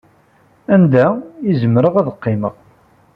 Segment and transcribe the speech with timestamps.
[0.73, 1.05] Anda
[1.49, 2.55] i zemreɣ ad qqimeɣ?